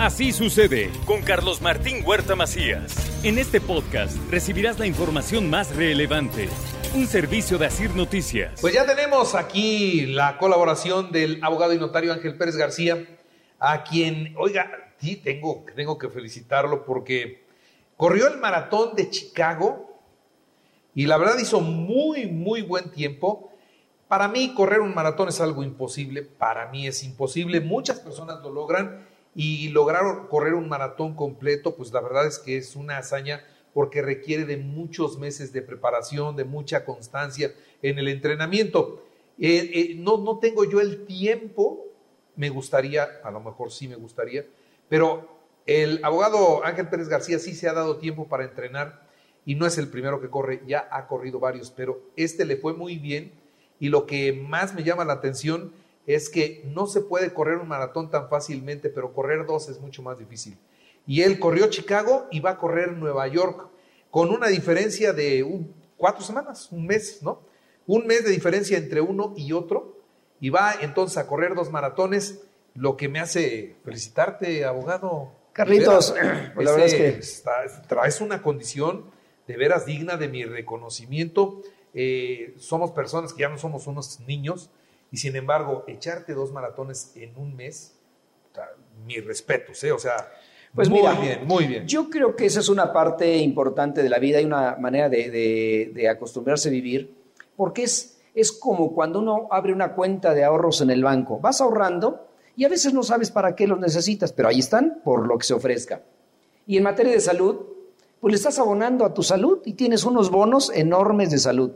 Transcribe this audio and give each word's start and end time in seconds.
Así 0.00 0.32
sucede 0.32 0.90
con 1.04 1.20
Carlos 1.20 1.60
Martín 1.60 2.02
Huerta 2.02 2.34
Macías. 2.34 3.22
En 3.22 3.36
este 3.36 3.60
podcast 3.60 4.16
recibirás 4.30 4.78
la 4.78 4.86
información 4.86 5.50
más 5.50 5.76
relevante. 5.76 6.48
Un 6.94 7.06
servicio 7.06 7.58
de 7.58 7.66
Asir 7.66 7.94
Noticias. 7.94 8.62
Pues 8.62 8.72
ya 8.72 8.86
tenemos 8.86 9.34
aquí 9.34 10.06
la 10.06 10.38
colaboración 10.38 11.12
del 11.12 11.38
abogado 11.44 11.74
y 11.74 11.78
notario 11.78 12.14
Ángel 12.14 12.38
Pérez 12.38 12.56
García, 12.56 12.96
a 13.58 13.84
quien, 13.84 14.34
oiga, 14.38 14.70
sí, 14.96 15.16
tengo, 15.16 15.66
tengo 15.76 15.98
que 15.98 16.08
felicitarlo 16.08 16.86
porque 16.86 17.44
corrió 17.98 18.26
el 18.28 18.38
maratón 18.38 18.96
de 18.96 19.10
Chicago 19.10 20.00
y 20.94 21.04
la 21.04 21.18
verdad 21.18 21.38
hizo 21.38 21.60
muy, 21.60 22.26
muy 22.26 22.62
buen 22.62 22.90
tiempo. 22.90 23.52
Para 24.08 24.28
mí 24.28 24.54
correr 24.54 24.80
un 24.80 24.94
maratón 24.94 25.28
es 25.28 25.42
algo 25.42 25.62
imposible, 25.62 26.22
para 26.22 26.70
mí 26.70 26.86
es 26.86 27.04
imposible, 27.04 27.60
muchas 27.60 28.00
personas 28.00 28.40
lo 28.42 28.50
logran 28.50 29.09
y 29.34 29.68
lograr 29.68 30.28
correr 30.28 30.54
un 30.54 30.68
maratón 30.68 31.14
completo, 31.14 31.76
pues 31.76 31.92
la 31.92 32.00
verdad 32.00 32.26
es 32.26 32.38
que 32.38 32.56
es 32.56 32.76
una 32.76 32.98
hazaña 32.98 33.44
porque 33.72 34.02
requiere 34.02 34.44
de 34.44 34.56
muchos 34.56 35.18
meses 35.18 35.52
de 35.52 35.62
preparación, 35.62 36.36
de 36.36 36.44
mucha 36.44 36.84
constancia 36.84 37.52
en 37.82 37.98
el 37.98 38.08
entrenamiento. 38.08 39.04
Eh, 39.38 39.70
eh, 39.72 39.94
no, 39.96 40.18
no 40.18 40.38
tengo 40.38 40.64
yo 40.64 40.80
el 40.80 41.06
tiempo, 41.06 41.86
me 42.36 42.48
gustaría, 42.48 43.08
a 43.22 43.30
lo 43.30 43.40
mejor 43.40 43.70
sí 43.70 43.88
me 43.88 43.96
gustaría, 43.96 44.44
pero 44.88 45.28
el 45.66 46.04
abogado 46.04 46.64
Ángel 46.64 46.88
Pérez 46.88 47.08
García 47.08 47.38
sí 47.38 47.54
se 47.54 47.68
ha 47.68 47.72
dado 47.72 47.98
tiempo 47.98 48.28
para 48.28 48.44
entrenar 48.44 49.08
y 49.46 49.54
no 49.54 49.66
es 49.66 49.78
el 49.78 49.88
primero 49.88 50.20
que 50.20 50.28
corre, 50.28 50.62
ya 50.66 50.88
ha 50.90 51.06
corrido 51.06 51.38
varios, 51.38 51.70
pero 51.70 52.02
este 52.16 52.44
le 52.44 52.56
fue 52.56 52.74
muy 52.74 52.98
bien 52.98 53.32
y 53.78 53.88
lo 53.88 54.06
que 54.06 54.32
más 54.32 54.74
me 54.74 54.82
llama 54.82 55.04
la 55.04 55.14
atención 55.14 55.72
es 56.14 56.28
que 56.30 56.62
no 56.66 56.86
se 56.86 57.00
puede 57.02 57.32
correr 57.32 57.58
un 57.58 57.68
maratón 57.68 58.10
tan 58.10 58.28
fácilmente, 58.28 58.88
pero 58.90 59.12
correr 59.12 59.46
dos 59.46 59.68
es 59.68 59.80
mucho 59.80 60.02
más 60.02 60.18
difícil. 60.18 60.56
Y 61.06 61.22
él 61.22 61.38
corrió 61.38 61.68
Chicago 61.68 62.26
y 62.30 62.40
va 62.40 62.50
a 62.50 62.58
correr 62.58 62.92
Nueva 62.92 63.26
York 63.28 63.68
con 64.10 64.30
una 64.30 64.48
diferencia 64.48 65.12
de 65.12 65.44
cuatro 65.96 66.22
semanas, 66.24 66.68
un 66.72 66.86
mes, 66.86 67.22
¿no? 67.22 67.42
Un 67.86 68.06
mes 68.06 68.24
de 68.24 68.30
diferencia 68.30 68.78
entre 68.78 69.00
uno 69.00 69.34
y 69.36 69.52
otro. 69.52 69.96
Y 70.40 70.50
va 70.50 70.74
entonces 70.80 71.18
a 71.18 71.26
correr 71.26 71.54
dos 71.54 71.70
maratones, 71.70 72.40
lo 72.74 72.96
que 72.96 73.08
me 73.08 73.20
hace 73.20 73.76
felicitarte, 73.84 74.64
abogado. 74.64 75.32
Carlitos, 75.52 76.14
veras, 76.14 76.50
pues 76.54 76.64
la 76.64 76.70
verdad 76.72 76.86
es 76.86 76.94
que- 76.94 77.08
está- 77.18 77.82
traes 77.88 78.20
una 78.20 78.40
condición 78.42 79.04
de 79.46 79.56
veras 79.56 79.84
digna 79.86 80.16
de 80.16 80.28
mi 80.28 80.44
reconocimiento. 80.44 81.60
Eh, 81.92 82.54
somos 82.58 82.92
personas 82.92 83.32
que 83.32 83.40
ya 83.42 83.48
no 83.48 83.58
somos 83.58 83.86
unos 83.86 84.20
niños 84.20 84.70
y 85.10 85.16
sin 85.16 85.34
embargo, 85.36 85.84
echarte 85.86 86.32
dos 86.34 86.52
maratones 86.52 87.12
en 87.16 87.36
un 87.36 87.54
mes, 87.56 87.96
mis 89.06 89.24
respetos, 89.24 89.82
¿eh? 89.84 89.92
O 89.92 89.98
sea, 89.98 90.16
Pues 90.74 90.88
muy 90.88 91.00
mira, 91.00 91.12
bien, 91.14 91.46
muy 91.46 91.66
bien. 91.66 91.86
Yo 91.86 92.08
creo 92.10 92.36
que 92.36 92.46
esa 92.46 92.60
es 92.60 92.68
una 92.68 92.92
parte 92.92 93.36
importante 93.38 94.02
de 94.02 94.08
la 94.08 94.18
vida 94.18 94.40
y 94.40 94.44
una 94.44 94.76
manera 94.76 95.08
de, 95.08 95.30
de- 95.30 95.92
de 95.94 96.08
acostumbrarse 96.08 96.68
a 96.68 96.72
vivir, 96.72 97.14
porque 97.56 97.82
es, 97.84 98.20
es 98.34 98.52
como 98.52 98.92
cuando 98.94 99.18
uno 99.20 99.48
abre 99.50 99.72
una 99.72 99.94
cuenta 99.94 100.32
de 100.34 100.44
ahorros 100.44 100.80
en 100.80 100.90
el 100.90 101.02
banco. 101.02 101.40
Vas 101.40 101.60
ahorrando 101.60 102.28
y 102.56 102.64
a 102.64 102.68
veces 102.68 102.92
no 102.94 103.02
sabes 103.02 103.30
para 103.30 103.56
qué 103.56 103.66
los 103.66 103.80
necesitas, 103.80 104.32
pero 104.32 104.48
ahí 104.48 104.58
están 104.60 105.00
por 105.02 105.26
lo 105.26 105.38
que 105.38 105.44
se 105.46 105.54
ofrezca. 105.54 106.02
Y 106.66 106.76
en 106.76 106.84
materia 106.84 107.12
de 107.12 107.20
salud, 107.20 107.56
pues 108.20 108.32
le 108.32 108.36
estás 108.36 108.58
abonando 108.58 109.04
a 109.04 109.14
tu 109.14 109.22
salud 109.22 109.60
y 109.64 109.72
tienes 109.74 110.04
unos 110.04 110.30
bonos 110.30 110.70
enormes 110.74 111.30
de 111.30 111.38
salud. 111.38 111.72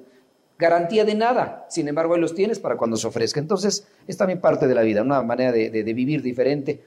Garantía 0.58 1.04
de 1.04 1.14
nada, 1.14 1.66
sin 1.68 1.88
embargo, 1.88 2.14
ahí 2.14 2.20
los 2.20 2.34
tienes 2.34 2.60
para 2.60 2.76
cuando 2.76 2.96
se 2.96 3.06
ofrezca. 3.08 3.40
Entonces, 3.40 3.86
es 4.06 4.16
también 4.16 4.40
parte 4.40 4.66
de 4.68 4.74
la 4.74 4.82
vida, 4.82 5.02
una 5.02 5.20
manera 5.22 5.50
de, 5.50 5.68
de- 5.70 5.82
de 5.82 5.94
vivir 5.94 6.22
diferente. 6.22 6.84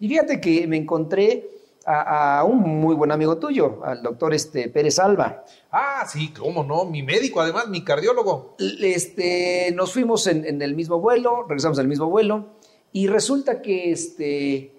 Y 0.00 0.08
fíjate 0.08 0.40
que 0.40 0.66
me 0.66 0.78
encontré 0.78 1.46
a, 1.84 2.38
a 2.38 2.44
un 2.44 2.58
muy 2.60 2.94
buen 2.94 3.10
amigo 3.12 3.36
tuyo, 3.36 3.80
al 3.84 4.02
doctor 4.02 4.32
este, 4.32 4.68
Pérez 4.70 4.98
Alba. 4.98 5.44
Ah, 5.70 6.06
sí, 6.10 6.32
cómo 6.38 6.64
no, 6.64 6.86
mi 6.86 7.02
médico, 7.02 7.40
además, 7.42 7.68
mi 7.68 7.84
cardiólogo. 7.84 8.56
Este, 8.58 9.70
nos 9.74 9.92
fuimos 9.92 10.26
en, 10.26 10.46
en 10.46 10.62
el 10.62 10.74
mismo 10.74 10.98
vuelo, 10.98 11.42
regresamos 11.42 11.78
en 11.78 11.82
el 11.82 11.88
mismo 11.88 12.06
vuelo, 12.08 12.46
y 12.92 13.06
resulta 13.06 13.60
que 13.60 13.92
este, 13.92 14.72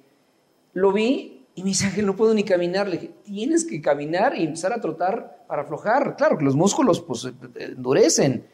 lo 0.73 0.91
vi 0.91 1.30
y 1.55 1.63
me 1.63 1.69
dice, 1.69 1.85
Ángel, 1.85 2.05
no 2.05 2.15
puedo 2.15 2.33
ni 2.33 2.43
caminar. 2.43 2.87
Le 2.87 2.97
dije, 2.97 3.11
tienes 3.23 3.65
que 3.65 3.81
caminar 3.81 4.37
y 4.37 4.43
empezar 4.43 4.73
a 4.73 4.79
trotar 4.79 5.45
para 5.47 5.63
aflojar. 5.63 6.15
Claro 6.15 6.37
que 6.37 6.45
los 6.45 6.55
músculos 6.55 7.01
pues 7.01 7.25
eh, 7.25 7.33
eh, 7.55 7.73
endurecen. 7.75 8.45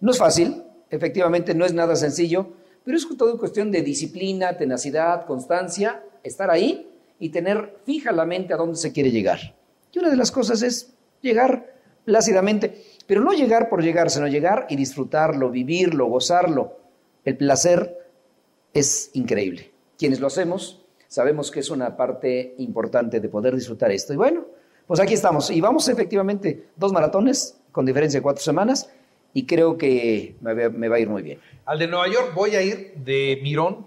No 0.00 0.12
es 0.12 0.18
fácil, 0.18 0.62
efectivamente 0.88 1.54
no 1.54 1.64
es 1.64 1.74
nada 1.74 1.96
sencillo, 1.96 2.48
pero 2.84 2.96
es 2.96 3.06
todo 3.16 3.38
cuestión 3.38 3.70
de 3.70 3.82
disciplina, 3.82 4.56
tenacidad, 4.56 5.26
constancia, 5.26 6.02
estar 6.22 6.50
ahí 6.50 6.88
y 7.18 7.30
tener 7.30 7.78
fija 7.84 8.12
la 8.12 8.24
mente 8.24 8.54
a 8.54 8.56
dónde 8.56 8.76
se 8.76 8.92
quiere 8.92 9.10
llegar. 9.10 9.56
Y 9.92 9.98
una 9.98 10.08
de 10.08 10.16
las 10.16 10.30
cosas 10.30 10.62
es 10.62 10.94
llegar 11.20 11.74
plácidamente, 12.04 12.82
pero 13.06 13.20
no 13.22 13.32
llegar 13.32 13.68
por 13.68 13.82
llegar, 13.82 14.08
sino 14.10 14.26
llegar 14.28 14.66
y 14.70 14.76
disfrutarlo, 14.76 15.50
vivirlo, 15.50 16.06
gozarlo. 16.06 16.78
El 17.24 17.36
placer 17.36 17.98
es 18.72 19.10
increíble. 19.14 19.72
Quienes 19.98 20.20
lo 20.20 20.28
hacemos 20.28 20.80
sabemos 21.10 21.50
que 21.50 21.58
es 21.60 21.70
una 21.70 21.96
parte 21.96 22.54
importante 22.58 23.20
de 23.20 23.28
poder 23.28 23.54
disfrutar 23.54 23.90
esto. 23.90 24.14
Y 24.14 24.16
bueno, 24.16 24.46
pues 24.86 25.00
aquí 25.00 25.12
estamos. 25.12 25.50
Y 25.50 25.60
vamos 25.60 25.88
efectivamente 25.88 26.68
dos 26.76 26.92
maratones 26.92 27.58
con 27.72 27.84
diferencia 27.84 28.20
de 28.20 28.22
cuatro 28.22 28.42
semanas 28.42 28.88
y 29.34 29.44
creo 29.44 29.76
que 29.76 30.36
me 30.40 30.88
va, 30.88 30.96
a 30.96 30.98
ir 31.00 31.08
muy 31.08 31.22
bien. 31.22 31.40
Al 31.66 31.80
de 31.80 31.88
Nueva 31.88 32.08
York 32.08 32.32
voy 32.34 32.54
a 32.54 32.62
ir 32.62 32.94
de 32.94 33.40
mirón, 33.42 33.86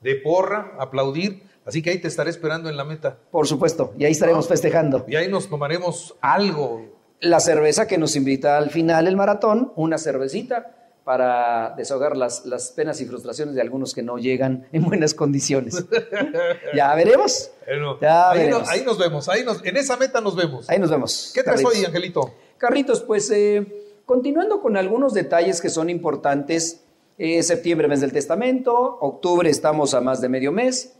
de 0.00 0.16
porra, 0.16 0.72
aplaudir, 0.78 1.42
así 1.66 1.82
que 1.82 1.90
ahí 1.90 1.98
te 1.98 2.08
estaré 2.08 2.30
esperando 2.30 2.70
en 2.70 2.76
la 2.78 2.84
meta. 2.84 3.18
Por 3.30 3.46
supuesto, 3.46 3.92
y 3.98 4.06
ahí 4.06 4.12
estaremos 4.12 4.48
festejando. 4.48 5.04
Y 5.08 5.16
ahí 5.16 5.28
nos 5.28 5.48
tomaremos 5.48 6.16
algo. 6.22 6.86
La 7.20 7.40
cerveza 7.40 7.86
que 7.86 7.98
nos 7.98 8.16
invita 8.16 8.56
al 8.56 8.70
final 8.70 9.06
el 9.06 9.16
maratón, 9.16 9.72
una 9.76 9.98
cervecita 9.98 10.81
para 11.04 11.74
desahogar 11.76 12.16
las, 12.16 12.46
las 12.46 12.70
penas 12.70 13.00
y 13.00 13.06
frustraciones 13.06 13.54
de 13.54 13.60
algunos 13.60 13.94
que 13.94 14.02
no 14.02 14.18
llegan 14.18 14.66
en 14.72 14.84
buenas 14.84 15.14
condiciones. 15.14 15.84
ya 16.74 16.94
veremos. 16.94 17.50
Bueno, 17.66 17.98
Ya 18.00 18.30
ahí, 18.30 18.38
veremos. 18.38 18.60
nos, 18.60 18.70
ahí 18.70 18.84
nos 18.84 18.98
vemos, 18.98 19.28
ahí 19.28 19.44
nos, 19.44 19.64
en 19.64 19.76
esa 19.76 19.96
meta 19.96 20.20
nos 20.20 20.36
vemos. 20.36 20.68
Ahí 20.70 20.78
nos 20.78 20.90
vemos. 20.90 21.32
¿Qué 21.34 21.42
traes 21.42 21.64
hoy, 21.64 21.84
Angelito? 21.84 22.32
Carlitos, 22.56 23.02
pues 23.02 23.30
eh, 23.30 23.66
continuando 24.06 24.60
con 24.60 24.76
algunos 24.76 25.14
detalles 25.14 25.60
que 25.60 25.68
son 25.68 25.90
importantes, 25.90 26.82
eh, 27.18 27.42
septiembre 27.42 27.88
mes 27.88 28.00
del 28.00 28.12
testamento, 28.12 28.72
octubre 29.00 29.48
estamos 29.50 29.94
a 29.94 30.00
más 30.00 30.20
de 30.20 30.28
medio 30.28 30.52
mes, 30.52 30.94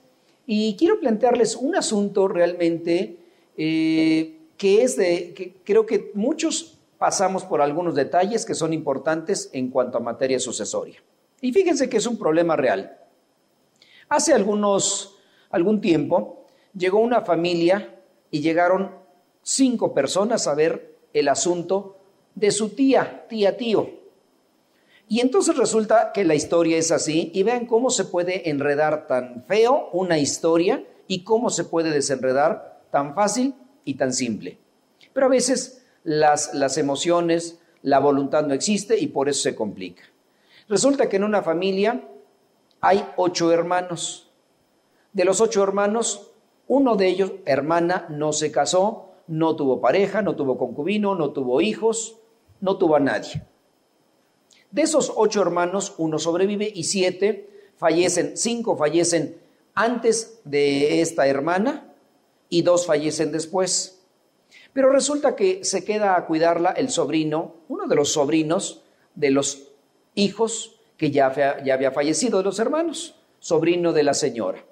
y 0.47 0.77
quiero 0.77 0.99
plantearles 0.99 1.57
un 1.57 1.77
asunto 1.77 2.27
realmente 2.27 3.17
eh, 3.57 4.39
que 4.57 4.83
es 4.83 4.97
de, 4.97 5.33
que 5.35 5.55
creo 5.65 5.87
que 5.87 6.11
muchos 6.15 6.72
pasamos 7.03 7.43
por 7.43 7.61
algunos 7.61 7.97
detalles 7.97 8.47
que 8.47 8.55
son 8.55 8.73
importantes 8.73 9.51
en 9.53 9.71
cuanto 9.71 9.99
a 9.99 10.01
materia 10.01 10.39
sucesoria. 10.39 11.03
Y 11.41 11.53
fíjense 11.53 11.89
que 11.89 11.97
es 11.97 12.07
un 12.07 12.17
problema 12.17 12.55
real. 12.55 12.97
Hace 14.09 14.33
algunos, 14.33 15.19
algún 15.51 15.81
tiempo 15.81 16.45
llegó 16.73 17.01
una 17.01 17.23
familia 17.23 17.99
y 18.31 18.41
llegaron 18.41 18.93
cinco 19.43 19.93
personas 19.93 20.47
a 20.47 20.55
ver 20.55 20.95
el 21.13 21.27
asunto 21.27 21.97
de 22.37 22.53
su 22.53 22.69
tía, 22.69 23.27
tía 23.29 23.57
tío. 23.57 23.91
Y 25.09 25.19
entonces 25.19 25.57
resulta 25.57 26.13
que 26.13 26.25
la 26.25 26.37
historia 26.37 26.79
es 26.79 26.93
así 26.93 27.33
y 27.35 27.43
vean 27.43 27.67
cómo 27.67 27.91
se 27.91 28.05
puede 28.05 28.49
enredar 28.49 29.09
tan 29.09 29.43
feo 29.49 29.89
una 29.93 30.21
historia 30.21 30.85
y 31.09 31.25
cómo 31.25 31.51
se 31.51 31.65
puede 31.65 31.91
desenredar 31.91 32.81
tan 32.93 33.17
fácil 33.17 33.57
y 33.85 33.95
tan 33.95 34.13
simple. 34.13 34.59
Pero 35.13 35.27
a 35.27 35.31
veces 35.31 35.82
las, 36.05 36.55
las 36.55 36.79
emociones, 36.79 37.59
la 37.83 37.99
voluntad 37.99 38.47
no 38.47 38.55
existe 38.55 38.99
y 38.99 39.09
por 39.09 39.29
eso 39.29 39.43
se 39.43 39.55
complica. 39.55 40.03
Resulta 40.69 41.09
que 41.09 41.17
en 41.17 41.25
una 41.25 41.43
familia 41.43 42.09
hay 42.81 43.07
ocho 43.17 43.53
hermanos. 43.53 44.31
De 45.13 45.25
los 45.25 45.41
ocho 45.41 45.63
hermanos, 45.63 46.31
uno 46.67 46.97
de 46.97 47.09
ellos, 47.09 47.33
hermana, 47.45 48.07
no 48.09 48.33
se 48.33 48.51
casó, 48.51 49.11
no 49.27 49.57
tuvo 49.57 49.81
pareja, 49.81 50.23
no 50.23 50.37
tuvo 50.37 50.59
concubino, 50.59 51.15
no 51.15 51.31
tuvo 51.31 51.61
hijos, 51.61 52.17
no 52.61 52.79
tuvo 52.79 52.97
a 52.97 53.01
nadie. 53.01 53.43
De 54.71 54.83
esos 54.83 55.13
ocho 55.15 55.43
hermanos, 55.43 55.95
uno 55.99 56.19
sobrevive 56.19 56.71
y 56.75 56.85
siete 56.85 57.71
fallecen, 57.77 58.37
cinco 58.37 58.77
fallecen 58.77 59.37
antes 59.75 60.41
de 60.45 61.01
esta 61.01 61.27
hermana 61.27 61.93
y 62.49 62.63
dos 62.63 62.87
fallecen 62.87 63.33
después. 63.33 64.02
Pero 64.73 64.91
resulta 64.91 65.37
que 65.37 65.65
se 65.65 65.85
queda 65.85 66.17
a 66.17 66.27
cuidarla 66.27 66.71
el 66.71 66.89
sobrino, 66.89 67.57
uno 67.69 67.87
de 67.87 67.95
los 67.95 68.13
sobrinos 68.13 68.83
de 69.15 69.31
los 69.31 69.69
hijos 70.15 70.81
que 70.97 71.11
ya, 71.11 71.63
ya 71.63 71.75
había 71.75 71.91
fallecido 71.91 72.39
de 72.39 72.45
los 72.45 72.59
hermanos, 72.59 73.17
sobrino 73.39 73.93
de 73.93 74.03
la 74.03 74.15
señora. 74.15 74.65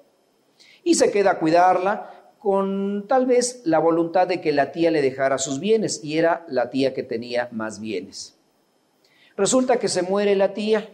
Y 0.83 0.95
se 0.95 1.11
queda 1.11 1.31
a 1.31 1.39
cuidarla 1.39 2.31
con 2.39 3.05
tal 3.07 3.27
vez 3.27 3.61
la 3.65 3.77
voluntad 3.77 4.27
de 4.27 4.41
que 4.41 4.51
la 4.51 4.71
tía 4.71 4.89
le 4.89 5.03
dejara 5.03 5.37
sus 5.37 5.59
bienes, 5.59 6.03
y 6.03 6.17
era 6.17 6.43
la 6.47 6.71
tía 6.71 6.93
que 6.93 7.03
tenía 7.03 7.49
más 7.51 7.79
bienes. 7.79 8.35
Resulta 9.37 9.77
que 9.77 9.87
se 9.87 10.01
muere 10.01 10.35
la 10.35 10.53
tía 10.53 10.89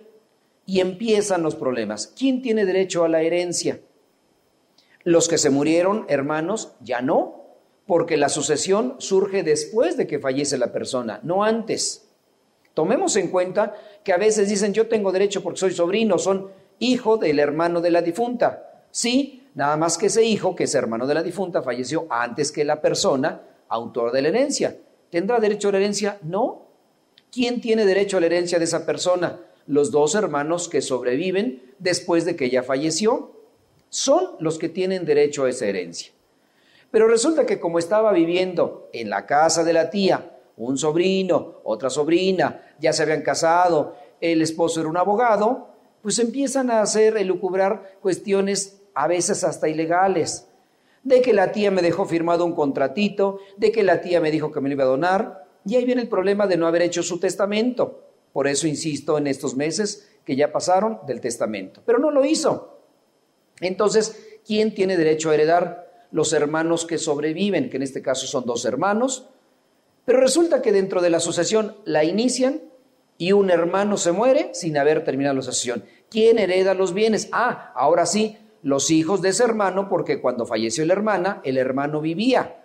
y 0.65 0.81
empiezan 0.81 1.44
los 1.44 1.56
problemas. 1.56 2.07
¿Quién 2.18 2.42
tiene 2.42 2.65
derecho 2.65 3.06
a 3.06 3.07
la 3.10 3.21
herencia? 3.21 3.80
Los 5.03 5.30
que 5.30 5.38
se 5.38 5.50
murieron, 5.50 6.06
hermanos, 6.10 6.74
ya 6.81 7.01
no, 7.01 7.37
porque 7.88 8.18
la 8.18 8.30
sucesión 8.30 8.95
surge 9.00 9.42
después 9.42 9.98
de 9.98 10.06
que 10.06 10.19
fallece 10.19 10.57
la 10.57 10.72
persona, 10.72 11.22
no 11.24 11.44
antes. 11.44 12.10
Tomemos 12.74 13.16
en 13.16 13.30
cuenta 13.30 13.74
que 14.04 14.13
a 14.13 14.18
veces 14.18 14.50
dicen 14.50 14.74
yo 14.74 14.88
tengo 14.88 15.12
derecho 15.12 15.42
porque 15.42 15.60
soy 15.60 15.74
sobrino, 15.74 16.19
son 16.19 16.51
hijo 16.80 17.18
del 17.18 17.39
hermano 17.39 17.81
de 17.81 17.89
la 17.89 18.01
difunta. 18.01 18.84
Sí, 18.92 19.48
nada 19.56 19.78
más 19.78 19.98
que 19.98 20.07
ese 20.07 20.24
hijo, 20.24 20.54
que 20.54 20.66
es 20.66 20.75
hermano 20.75 21.07
de 21.07 21.13
la 21.13 21.24
difunta, 21.24 21.63
falleció 21.63 22.06
antes 22.10 22.51
que 22.51 22.66
la 22.66 22.81
persona 22.81 23.42
autor 23.69 24.12
de 24.12 24.22
la 24.22 24.28
herencia. 24.28 24.78
¿Tendrá 25.10 25.39
derecho 25.39 25.69
a 25.69 25.72
la 25.72 25.78
herencia? 25.78 26.19
No. 26.22 26.68
¿Quién 27.31 27.62
tiene 27.62 27.86
derecho 27.86 28.18
a 28.18 28.19
la 28.19 28.25
herencia 28.25 28.60
de 28.60 28.66
esa 28.66 28.86
persona? 28.86 29.39
Los 29.66 29.92
dos 29.92 30.16
hermanos 30.16 30.68
que 30.68 30.81
sobreviven 30.81 31.74
después 31.80 32.25
de 32.25 32.36
que 32.36 32.45
ella 32.45 32.63
falleció. 32.63 33.31
Son 33.89 34.31
los 34.39 34.57
que 34.60 34.69
tienen 34.69 35.06
derecho 35.06 35.45
a 35.45 35.50
esa 35.50 35.66
herencia. 35.66 36.12
Pero 36.92 37.07
resulta 37.07 37.45
que 37.45 37.60
como 37.60 37.80
estaba 37.80 38.12
viviendo 38.12 38.89
en 38.94 39.10
la 39.10 39.25
casa 39.25 39.63
de 39.63 39.74
la 39.74 39.89
tía, 39.89 40.38
un 40.57 40.78
sobrino, 40.78 41.62
otra 41.63 41.89
sobrina, 41.89 42.62
ya 42.80 42.94
se 42.94 43.04
habían 43.04 43.22
casado, 43.22 43.95
el 44.19 44.42
esposo 44.42 44.80
era 44.80 44.89
un 44.89 44.98
abogado, 44.98 45.69
pues 46.01 46.19
empiezan 46.19 46.72
a 46.72 46.81
hacer, 46.81 47.18
elucubrar 47.18 47.98
cuestiones 48.01 48.81
a 48.94 49.07
veces 49.07 49.44
hasta 49.44 49.69
ilegales. 49.69 50.48
De 51.04 51.22
que 51.22 51.34
la 51.34 51.51
tía 51.51 51.72
me 51.72 51.81
dejó 51.81 52.06
firmado 52.06 52.45
un 52.45 52.54
contratito, 52.54 53.39
de 53.57 53.72
que 53.72 53.84
la 53.84 54.01
tía 54.01 54.19
me 54.19 54.31
dijo 54.31 54.51
que 54.51 54.62
me 54.62 54.69
lo 54.69 54.75
iba 54.75 54.84
a 54.84 54.88
donar, 54.88 55.45
y 55.66 55.75
ahí 55.75 55.86
viene 55.86 56.01
el 56.01 56.10
problema 56.10 56.48
de 56.48 56.57
no 56.57 56.66
haber 56.66 56.81
hecho 56.81 57.04
su 57.04 57.19
testamento. 57.19 58.04
Por 58.34 58.48
eso 58.48 58.68
insisto 58.68 59.18
en 59.18 59.28
estos 59.28 59.56
meses 59.56 60.10
que 60.24 60.36
ya 60.36 60.51
pasaron 60.51 61.00
del 61.06 61.22
testamento. 61.22 61.81
Pero 61.86 62.00
no 62.00 62.12
lo 62.12 62.25
hizo. 62.25 62.80
Entonces, 63.60 64.39
¿quién 64.45 64.74
tiene 64.74 64.98
derecho 64.98 65.30
a 65.30 65.34
heredar? 65.34 65.87
Los 66.12 66.33
hermanos 66.33 66.86
que 66.86 66.98
sobreviven, 66.98 67.69
que 67.69 67.77
en 67.77 67.83
este 67.83 68.01
caso 68.01 68.27
son 68.27 68.45
dos 68.45 68.65
hermanos, 68.65 69.30
pero 70.06 70.21
resulta 70.21 70.62
que 70.62 70.71
dentro 70.71 71.01
de 71.01 71.09
la 71.09 71.19
sucesión 71.19 71.75
la 71.86 72.04
inician 72.04 72.62
y 73.18 73.33
un 73.33 73.50
hermano 73.50 73.98
se 73.98 74.12
muere 74.12 74.51
sin 74.54 74.77
haber 74.77 75.04
terminado 75.04 75.36
la 75.36 75.42
sucesión. 75.42 75.83
¿Quién 76.09 76.39
hereda 76.39 76.74
los 76.74 76.94
bienes? 76.94 77.27
Ah, 77.31 77.74
ahora 77.75 78.06
sí, 78.06 78.38
los 78.63 78.89
hijos 78.92 79.21
de 79.21 79.30
ese 79.30 79.44
hermano, 79.44 79.89
porque 79.89 80.21
cuando 80.21 80.45
falleció 80.45 80.86
la 80.86 80.94
hermana, 80.94 81.42
el 81.44 81.57
hermano 81.57 82.00
vivía. 82.00 82.63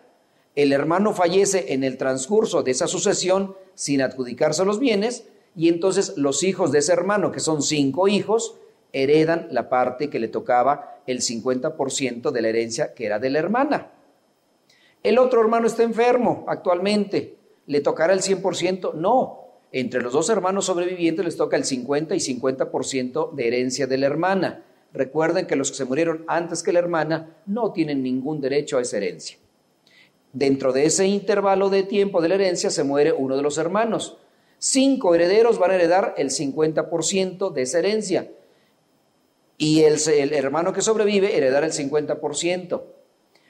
El 0.55 0.73
hermano 0.73 1.15
fallece 1.15 1.73
en 1.73 1.83
el 1.83 1.97
transcurso 1.97 2.63
de 2.63 2.71
esa 2.73 2.87
sucesión 2.87 3.57
sin 3.75 4.03
adjudicarse 4.03 4.65
los 4.65 4.79
bienes, 4.79 5.25
y 5.57 5.69
entonces 5.69 6.15
los 6.17 6.43
hijos 6.43 6.73
de 6.73 6.79
ese 6.79 6.93
hermano, 6.93 7.33
que 7.33 7.41
son 7.41 7.63
cinco 7.63 8.09
hijos, 8.09 8.57
heredan 8.93 9.49
la 9.51 9.69
parte 9.69 10.11
que 10.11 10.19
le 10.19 10.29
tocaba 10.29 11.01
el 11.07 11.21
50% 11.21 12.31
de 12.31 12.43
la 12.43 12.49
herencia 12.49 12.95
que 12.95 13.07
era 13.07 13.19
de 13.19 13.31
la 13.31 13.39
hermana. 13.39 13.91
El 15.03 15.19
otro 15.19 15.41
hermano 15.41 15.67
está 15.67 15.83
enfermo 15.83 16.45
actualmente, 16.47 17.37
¿le 17.67 17.81
tocará 17.81 18.13
el 18.13 18.21
100%? 18.21 18.95
No, 18.95 19.43
entre 19.73 20.03
los 20.03 20.13
dos 20.13 20.29
hermanos 20.29 20.67
sobrevivientes 20.67 21.25
les 21.25 21.37
toca 21.37 21.57
el 21.57 21.65
50 21.65 22.15
y 22.15 22.19
50% 22.19 23.33
de 23.33 23.47
herencia 23.49 23.87
de 23.87 23.99
la 23.99 24.07
hermana. 24.07 24.65
Recuerden 24.93 25.47
que 25.47 25.57
los 25.57 25.71
que 25.71 25.79
se 25.79 25.85
murieron 25.87 26.25
antes 26.29 26.63
que 26.63 26.73
la 26.73 26.79
hermana 26.79 27.37
no 27.47 27.73
tienen 27.73 28.03
ningún 28.03 28.41
derecho 28.41 28.77
a 28.77 28.83
esa 28.83 28.99
herencia. 28.99 29.39
Dentro 30.35 30.73
de 30.73 30.85
ese 30.85 31.07
intervalo 31.07 31.71
de 31.71 31.83
tiempo 31.83 32.21
de 32.21 32.29
la 32.29 32.35
herencia 32.37 32.71
se 32.71 32.85
muere 32.85 33.13
uno 33.13 33.37
de 33.37 33.43
los 33.43 33.59
hermanos. 33.59 34.19
Cinco 34.59 35.15
herederos 35.15 35.59
van 35.59 35.73
a 35.73 35.75
heredar 35.75 36.15
el 36.17 36.31
50% 36.31 37.53
de 37.53 37.63
esa 37.63 37.79
herencia 37.79 38.31
y 39.63 39.85
el, 39.85 40.33
hermano 40.35 40.73
que 40.73 40.83
sobrevive 40.83 41.37
heredará 41.37 41.65
el 41.67 41.73
50%. 41.73 42.83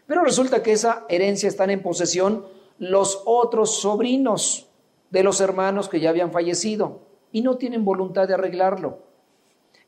Pero 0.06 0.22
resulta 0.22 0.62
que 0.62 0.72
esa 0.72 1.06
herencia 1.08 1.48
están 1.48 1.70
en 1.70 1.80
posesión 1.80 2.44
los 2.78 3.22
otros 3.24 3.80
sobrinos 3.80 4.68
de 5.08 5.22
los 5.22 5.40
hermanos 5.40 5.88
que 5.88 6.00
ya 6.00 6.10
habían 6.10 6.30
fallecido 6.30 7.00
y 7.32 7.40
no 7.40 7.56
tienen 7.56 7.86
voluntad 7.86 8.28
de 8.28 8.34
arreglarlo. 8.34 8.98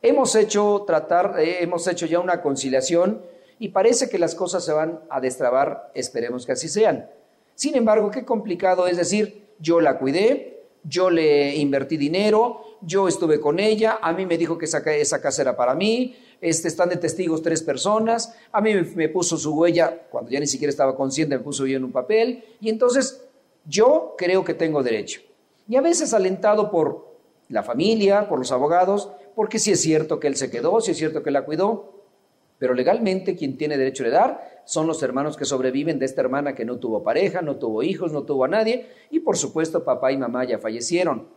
Hemos 0.01 0.35
hecho 0.35 0.85
tratar, 0.87 1.39
eh, 1.41 1.59
hemos 1.63 1.87
hecho 1.89 2.07
ya 2.07 2.21
una 2.21 2.41
conciliación 2.41 3.21
y 3.59 3.69
parece 3.69 4.09
que 4.09 4.19
las 4.19 4.35
cosas 4.35 4.65
se 4.65 4.73
van 4.73 5.01
a 5.11 5.21
destrabar, 5.21 5.91
esperemos 5.93 6.47
que 6.47 6.53
así 6.53 6.71
sean. 6.71 7.11
Sin 7.55 7.77
embargo, 7.77 8.11
qué 8.11 8.25
complicado 8.25 8.87
es 8.87 8.97
decir, 8.97 9.45
yo 9.59 9.83
la 9.83 9.99
cuidé, 9.99 10.54
yo 10.85 11.11
le 11.11 11.57
invertí 11.57 11.97
dinero, 11.97 12.79
yo 12.83 13.09
estuve 13.09 13.41
con 13.41 13.59
ella, 13.59 13.99
a 14.01 14.13
mí 14.13 14.27
me 14.27 14.37
dijo 14.37 14.59
que 14.59 14.67
esa, 14.67 14.79
esa 14.79 15.21
casa 15.21 15.43
era 15.43 15.57
para 15.57 15.75
mí, 15.75 16.17
este, 16.41 16.69
están 16.69 16.91
de 16.91 16.99
testigos 16.99 17.43
tres 17.43 17.63
personas, 17.63 18.35
a 18.53 18.61
mí 18.61 18.75
me, 18.75 19.09
puso 19.09 19.39
su 19.39 19.55
huella, 19.55 20.07
cuando 20.11 20.31
ya 20.31 20.41
ni 20.41 20.47
siquiera 20.47 20.71
estaba 20.71 20.95
consciente, 20.95 21.39
me 21.39 21.43
puso 21.43 21.67
yo 21.67 21.77
en 21.77 21.85
un 21.85 21.93
papel, 21.93 22.45
y 22.61 22.69
entonces 22.69 23.25
yo 23.65 24.15
creo 24.19 24.45
que 24.45 24.55
tengo 24.55 24.83
derecho. 24.83 25.23
Y 25.67 25.77
a 25.77 25.81
veces 25.81 26.13
alentado 26.13 26.71
por 26.71 27.15
la 27.49 27.63
familia, 27.63 28.29
por 28.29 28.39
los 28.39 28.53
abogados, 28.53 29.11
porque 29.35 29.59
si 29.59 29.73
es 29.73 29.81
cierto 29.81 30.21
que 30.21 30.27
él 30.27 30.37
se 30.37 30.51
quedó, 30.51 30.81
si 30.81 30.91
es 30.91 30.99
cierto 30.99 31.23
que 31.23 31.31
la 31.31 31.47
cuidó, 31.47 32.04
pero 32.59 32.75
legalmente 32.75 33.37
quien 33.37 33.57
tiene 33.57 33.77
derecho 33.77 34.05
a 34.05 34.07
heredar 34.07 34.63
son 34.65 34.87
los 34.87 35.03
hermanos 35.03 35.37
que 35.37 35.45
sobreviven 35.45 35.99
de 35.99 36.07
esta 36.07 36.23
hermana 36.23 36.55
que 36.55 36.65
no 36.65 36.79
tuvo 36.79 37.03
pareja, 37.03 37.43
no 37.43 37.57
tuvo 37.57 37.83
hijos, 37.83 38.13
no 38.13 38.23
tuvo 38.23 38.45
a 38.45 38.49
nadie, 38.49 38.89
y 39.11 39.21
por 39.21 39.37
supuesto 39.37 39.85
papá 39.85 40.13
y 40.13 40.17
mamá 40.17 40.45
ya 40.45 40.59
fallecieron. 40.59 41.29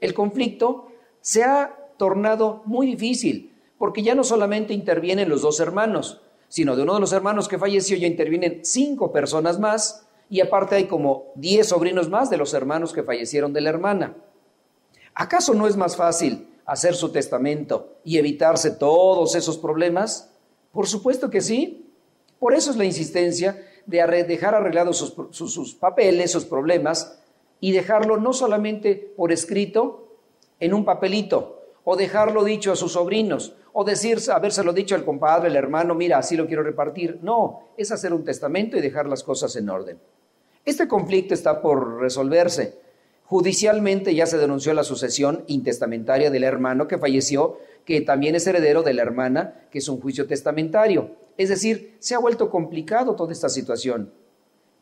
El 0.00 0.14
conflicto 0.14 0.88
se 1.20 1.44
ha 1.44 1.76
tornado 1.96 2.62
muy 2.66 2.86
difícil, 2.86 3.54
porque 3.78 4.02
ya 4.02 4.14
no 4.14 4.24
solamente 4.24 4.74
intervienen 4.74 5.28
los 5.28 5.42
dos 5.42 5.60
hermanos, 5.60 6.20
sino 6.48 6.76
de 6.76 6.82
uno 6.82 6.94
de 6.94 7.00
los 7.00 7.12
hermanos 7.12 7.48
que 7.48 7.58
falleció 7.58 7.96
ya 7.96 8.06
intervienen 8.06 8.60
cinco 8.64 9.12
personas 9.12 9.58
más, 9.58 10.06
y 10.30 10.40
aparte 10.40 10.76
hay 10.76 10.84
como 10.84 11.32
diez 11.34 11.68
sobrinos 11.68 12.10
más 12.10 12.28
de 12.28 12.36
los 12.36 12.52
hermanos 12.52 12.92
que 12.92 13.02
fallecieron 13.02 13.52
de 13.52 13.62
la 13.62 13.70
hermana. 13.70 14.16
¿Acaso 15.14 15.54
no 15.54 15.66
es 15.66 15.76
más 15.76 15.96
fácil 15.96 16.48
hacer 16.66 16.94
su 16.94 17.10
testamento 17.10 17.96
y 18.04 18.18
evitarse 18.18 18.70
todos 18.70 19.34
esos 19.34 19.58
problemas? 19.58 20.30
Por 20.78 20.86
supuesto 20.86 21.28
que 21.28 21.40
sí. 21.40 21.90
Por 22.38 22.54
eso 22.54 22.70
es 22.70 22.76
la 22.76 22.84
insistencia 22.84 23.66
de 23.84 24.22
dejar 24.22 24.54
arreglados 24.54 24.96
sus, 25.32 25.74
papeles, 25.74 26.30
sus 26.30 26.44
problemas, 26.44 27.18
y 27.58 27.72
dejarlo 27.72 28.16
no 28.16 28.32
solamente 28.32 29.12
por 29.16 29.32
escrito 29.32 30.06
en 30.60 30.72
un 30.72 30.84
papelito, 30.84 31.64
o 31.82 31.96
dejarlo 31.96 32.44
dicho 32.44 32.70
a 32.70 32.76
sus 32.76 32.92
sobrinos, 32.92 33.56
o 33.72 33.82
decir, 33.82 34.20
habérselo 34.32 34.72
dicho 34.72 34.94
al 34.94 35.04
compadre, 35.04 35.48
al 35.48 35.56
hermano, 35.56 35.96
mira, 35.96 36.18
así 36.18 36.36
lo 36.36 36.46
quiero 36.46 36.62
repartir. 36.62 37.18
No, 37.22 37.70
es 37.76 37.90
hacer 37.90 38.14
un 38.14 38.22
testamento 38.22 38.76
y 38.76 38.80
dejar 38.80 39.08
las 39.08 39.24
cosas 39.24 39.56
en 39.56 39.68
orden. 39.68 39.98
Este 40.64 40.86
conflicto 40.86 41.34
está 41.34 41.60
por 41.60 41.98
resolverse. 41.98 42.78
Judicialmente 43.28 44.14
ya 44.14 44.24
se 44.24 44.38
denunció 44.38 44.72
la 44.72 44.84
sucesión 44.84 45.44
intestamentaria 45.48 46.30
del 46.30 46.44
hermano 46.44 46.88
que 46.88 46.96
falleció, 46.96 47.58
que 47.84 48.00
también 48.00 48.34
es 48.34 48.46
heredero 48.46 48.82
de 48.82 48.94
la 48.94 49.02
hermana, 49.02 49.66
que 49.70 49.80
es 49.80 49.88
un 49.90 50.00
juicio 50.00 50.26
testamentario. 50.26 51.10
Es 51.36 51.50
decir, 51.50 51.94
se 51.98 52.14
ha 52.14 52.20
vuelto 52.20 52.48
complicado 52.48 53.16
toda 53.16 53.32
esta 53.32 53.50
situación. 53.50 54.10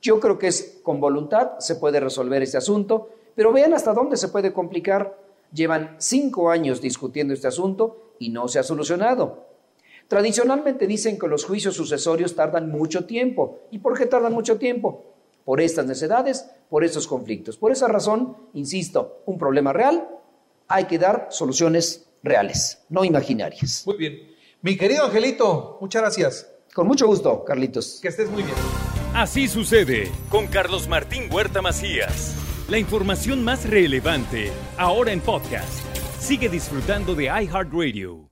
Yo 0.01 0.21
creo 0.21 0.39
que 0.39 0.47
es 0.47 0.79
con 0.85 1.01
voluntad 1.01 1.59
se 1.59 1.75
puede 1.75 1.99
resolver 1.99 2.41
este 2.41 2.57
asunto, 2.57 3.11
pero 3.35 3.53
vean 3.53 3.75
hasta 3.75 3.93
dónde 3.93 4.17
se 4.17 4.29
puede 4.29 4.53
complicar. 4.53 5.19
Llevan 5.53 5.97
cinco 5.99 6.49
años 6.49 6.81
discutiendo 6.81 7.35
este 7.35 7.49
asunto 7.49 8.13
y 8.21 8.29
no 8.29 8.47
se 8.47 8.61
ha 8.61 8.63
solucionado. 8.63 9.45
Tradicionalmente 10.07 10.87
dicen 10.87 11.19
que 11.19 11.27
los 11.27 11.45
juicios 11.45 11.75
sucesorios 11.75 12.37
tardan 12.37 12.71
mucho 12.71 13.07
tiempo. 13.07 13.59
¿Y 13.73 13.81
por 13.81 13.99
qué 13.99 14.07
tardan 14.07 14.33
mucho 14.33 14.57
tiempo? 14.57 15.03
Por 15.45 15.61
estas 15.61 15.87
necesidades, 15.87 16.49
por 16.69 16.85
estos 16.85 17.07
conflictos. 17.07 17.57
Por 17.57 17.73
esa 17.73 17.89
razón, 17.89 18.37
insisto, 18.55 19.23
un 19.27 19.39
problema 19.39 19.73
real, 19.73 20.09
hay 20.69 20.85
que 20.85 20.99
dar 20.99 21.29
soluciones 21.31 22.09
reales, 22.23 22.83
no 22.89 23.05
imaginarias. 23.05 23.85
Muy 23.87 23.97
bien. 23.97 24.37
Mi 24.63 24.77
querido 24.77 25.05
Angelito, 25.05 25.79
muchas 25.81 26.03
gracias. 26.03 26.51
Con 26.75 26.87
mucho 26.87 27.07
gusto, 27.07 27.45
Carlitos. 27.45 28.01
Que 28.03 28.09
estés 28.09 28.29
muy 28.31 28.43
bien. 28.43 28.57
Así 29.15 29.49
sucede 29.49 30.11
con 30.29 30.47
Carlos 30.47 30.89
Martín 30.89 31.33
Huerta 31.33 31.63
Macías. 31.63 32.35
La 32.69 32.79
información 32.79 33.45
más 33.45 33.69
relevante, 33.69 34.51
ahora 34.77 35.13
en 35.13 35.21
podcast. 35.21 35.85
Sigue 36.19 36.49
disfrutando 36.49 37.15
de 37.15 37.25
iHeartRadio. 37.27 38.26